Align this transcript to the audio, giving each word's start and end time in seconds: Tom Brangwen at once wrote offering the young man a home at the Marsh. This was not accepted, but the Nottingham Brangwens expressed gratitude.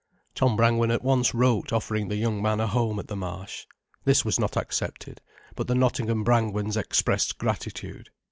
Tom 0.33 0.57
Brangwen 0.57 0.89
at 0.89 1.03
once 1.03 1.35
wrote 1.35 1.71
offering 1.71 2.07
the 2.07 2.15
young 2.15 2.41
man 2.41 2.59
a 2.59 2.65
home 2.65 2.97
at 2.97 3.05
the 3.05 3.15
Marsh. 3.15 3.67
This 4.03 4.25
was 4.25 4.39
not 4.39 4.57
accepted, 4.57 5.21
but 5.55 5.67
the 5.67 5.75
Nottingham 5.75 6.23
Brangwens 6.23 6.75
expressed 6.75 7.37
gratitude. 7.37 8.09